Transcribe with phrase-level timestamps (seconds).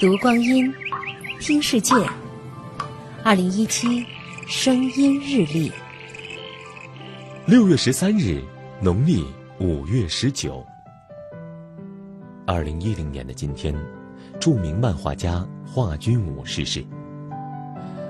[0.00, 0.72] 读光阴，
[1.40, 1.94] 听世界。
[3.22, 4.02] 二零一七
[4.46, 5.70] 声音日历，
[7.44, 8.42] 六月十三日，
[8.80, 9.22] 农历
[9.58, 10.64] 五月十九。
[12.46, 13.74] 二零一零年的今天，
[14.40, 16.82] 著名漫画家华君武逝世。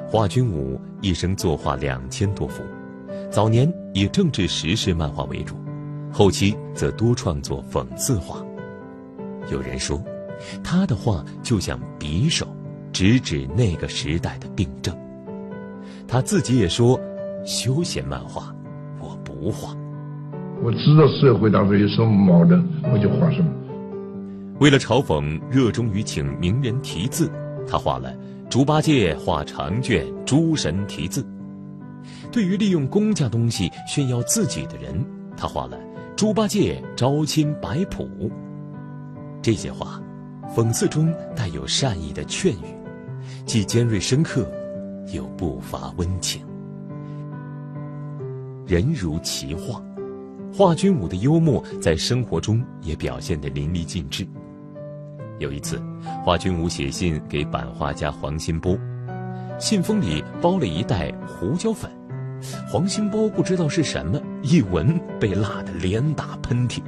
[0.08, 2.62] 华君武一生作画两千多幅，
[3.32, 5.56] 早年以政治时事漫画为主，
[6.12, 8.40] 后期则多创作讽刺画。
[9.50, 10.00] 有人说。
[10.62, 12.46] 他的画就像匕首，
[12.92, 14.96] 直指那个时代的病症。
[16.08, 17.00] 他自己也说
[17.46, 18.54] ：“休闲漫画，
[19.00, 19.76] 我不画。
[20.62, 23.50] 我知道社会当中有什么矛盾，我就画什么。”
[24.60, 27.30] 为了嘲讽热衷于请名人题字，
[27.66, 28.14] 他画了
[28.48, 31.24] 猪八戒画长卷，诸神题字。
[32.32, 35.04] 对于利用公家东西炫耀自己的人，
[35.36, 35.78] 他画了
[36.16, 38.30] 猪八戒招亲摆谱。
[39.40, 40.00] 这些画。
[40.54, 42.74] 讽刺中带有善意的劝语，
[43.46, 44.50] 既尖锐深刻，
[45.12, 46.42] 又不乏温情。
[48.66, 49.80] 人如其画，
[50.52, 54.26] 华君武的幽默在生活中也表现得淋漓尽致。
[55.38, 55.80] 有一次，
[56.24, 58.76] 华君武写信给版画家黄新波，
[59.58, 61.88] 信封里包了一袋胡椒粉，
[62.68, 66.80] 黄新波不知道是什么，一闻被辣得连打喷嚏。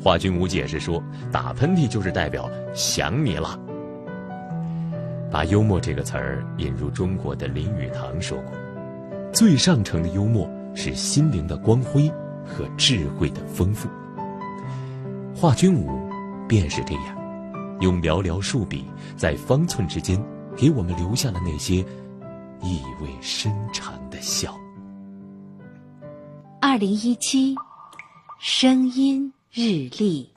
[0.00, 3.58] 华君武解释说：“打喷嚏就是代表想你了。”
[5.30, 8.52] 把幽默这个词儿引入中国的林语堂说过
[9.32, 12.08] ：“最上乘的幽默是心灵的光辉
[12.46, 13.88] 和智慧的丰富。”
[15.36, 16.10] 华君武
[16.48, 18.84] 便是这样，用寥寥数笔，
[19.16, 20.18] 在方寸之间，
[20.56, 21.84] 给我们留下了那些
[22.62, 24.56] 意味深长的笑。
[26.60, 27.54] 二零一七，
[28.40, 29.32] 声音。
[29.52, 30.28] 日历。